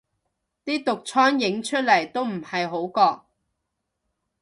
[0.65, 3.21] 啲毒瘡影出嚟都唔係好覺